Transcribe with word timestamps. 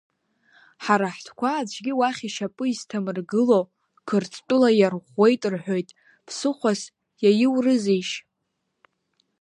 Ҳара 0.83 1.15
ҳтәқәа 1.15 1.49
аӡәгьы 1.59 1.93
уахь 1.99 2.21
ишьапы 2.27 2.65
изҭамыргыло 2.71 3.59
Қырҭтәыла 4.07 4.69
иарӷәӷәеит,— 4.75 5.41
рҳәоит, 5.53 5.89
ԥсыхәас 6.25 6.81
иаиурызеишь? 7.23 8.13